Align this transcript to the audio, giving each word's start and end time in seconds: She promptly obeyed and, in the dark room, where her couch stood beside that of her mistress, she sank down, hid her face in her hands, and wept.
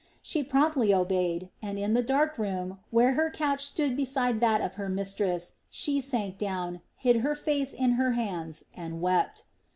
She 0.23 0.41
promptly 0.43 0.91
obeyed 0.91 1.49
and, 1.61 1.77
in 1.77 1.93
the 1.93 2.01
dark 2.01 2.39
room, 2.39 2.79
where 2.89 3.13
her 3.13 3.29
couch 3.29 3.63
stood 3.63 3.95
beside 3.95 4.41
that 4.41 4.59
of 4.59 4.73
her 4.73 4.89
mistress, 4.89 5.53
she 5.69 6.01
sank 6.01 6.39
down, 6.39 6.81
hid 6.95 7.17
her 7.17 7.35
face 7.35 7.71
in 7.71 7.91
her 8.01 8.13
hands, 8.13 8.65
and 8.73 8.99
wept. 8.99 9.43